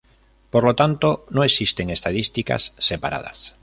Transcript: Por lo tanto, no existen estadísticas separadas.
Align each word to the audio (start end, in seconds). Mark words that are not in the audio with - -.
Por 0.49 0.63
lo 0.63 0.73
tanto, 0.75 1.27
no 1.29 1.43
existen 1.43 1.91
estadísticas 1.91 2.73
separadas. 2.79 3.53